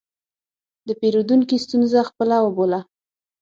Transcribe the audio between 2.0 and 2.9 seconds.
خپله وبوله.